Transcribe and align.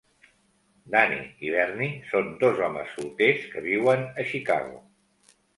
Danny 0.93 1.19
i 1.49 1.53
Bernie 1.57 1.91
són 2.13 2.33
dos 2.45 2.63
homes 2.69 2.97
solters 2.97 3.47
que 3.53 3.65
viuen 3.71 4.05
a 4.09 4.27
Chicago. 4.35 4.85